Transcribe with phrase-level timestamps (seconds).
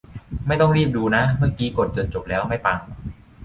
[0.47, 2.79] ไม่ต้องรีบดูนะ เมื่อกี้กดจนจบแล้ว ไม่ปัง